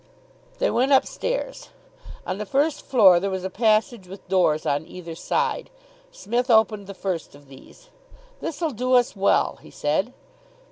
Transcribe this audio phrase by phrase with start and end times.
[0.57, 1.69] They went upstairs.
[2.25, 5.69] On the first floor there was a passage with doors on either side.
[6.11, 7.89] Psmith opened the first of these.
[8.39, 10.11] "This'll do us well," he said.